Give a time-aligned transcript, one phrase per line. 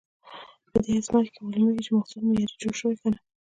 [0.69, 3.19] په دې ازمېښت کې معلومېږي، چې محصول معیاري جوړ شوی که نه.